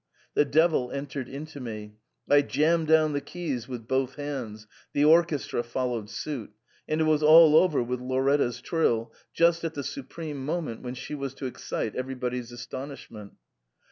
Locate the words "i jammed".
2.27-2.87